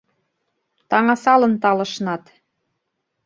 Таҥасалын 0.89 1.53
талышнат 1.61 2.23